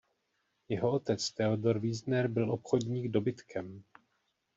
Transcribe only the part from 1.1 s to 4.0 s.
Theodor Wiesner byl obchodník dobytkem.